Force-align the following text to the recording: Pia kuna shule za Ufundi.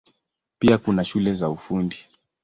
Pia 0.59 0.77
kuna 0.77 1.03
shule 1.03 1.33
za 1.33 1.49
Ufundi. 1.49 2.07